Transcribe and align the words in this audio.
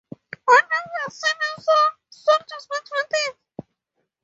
When 0.45 0.57
the 0.57 0.89
first 1.05 1.21
seed 1.21 1.37
is 1.59 1.63
sown, 1.63 1.85
salt 2.09 2.51
is 2.57 2.67
mixed 2.71 2.91
with 2.91 3.07
it. 3.11 3.37